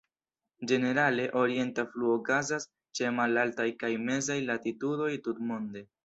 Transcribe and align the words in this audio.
Ĝenerale, 0.69 1.25
orienta 1.41 1.83
fluo 1.91 2.15
okazas 2.19 2.65
ĉe 2.99 3.11
malaltaj 3.17 3.67
kaj 3.83 3.91
mezaj 4.07 4.39
latitudoj 4.47 5.11
tutmonde. 5.29 5.85